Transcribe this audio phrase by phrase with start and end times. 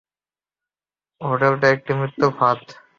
[1.21, 2.59] হোটেলটা একটি মৃত্যুর ফাঁদ।